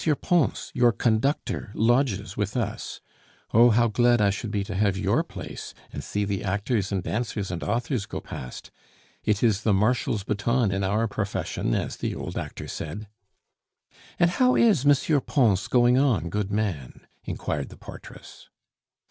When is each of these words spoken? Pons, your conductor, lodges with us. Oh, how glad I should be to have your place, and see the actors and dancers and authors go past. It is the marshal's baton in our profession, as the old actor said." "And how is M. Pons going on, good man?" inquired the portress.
Pons, 0.19 0.71
your 0.73 0.91
conductor, 0.91 1.69
lodges 1.75 2.35
with 2.35 2.57
us. 2.57 3.01
Oh, 3.53 3.69
how 3.69 3.87
glad 3.87 4.19
I 4.19 4.31
should 4.31 4.49
be 4.49 4.63
to 4.63 4.73
have 4.73 4.97
your 4.97 5.23
place, 5.23 5.75
and 5.93 6.03
see 6.03 6.25
the 6.25 6.43
actors 6.43 6.91
and 6.91 7.03
dancers 7.03 7.51
and 7.51 7.63
authors 7.63 8.07
go 8.07 8.19
past. 8.19 8.71
It 9.23 9.43
is 9.43 9.61
the 9.61 9.75
marshal's 9.75 10.23
baton 10.23 10.71
in 10.71 10.83
our 10.83 11.07
profession, 11.07 11.75
as 11.75 11.97
the 11.97 12.15
old 12.15 12.35
actor 12.35 12.67
said." 12.67 13.09
"And 14.17 14.31
how 14.31 14.55
is 14.55 14.87
M. 14.87 15.21
Pons 15.21 15.67
going 15.67 15.99
on, 15.99 16.29
good 16.31 16.49
man?" 16.51 17.05
inquired 17.25 17.69
the 17.69 17.77
portress. 17.77 18.49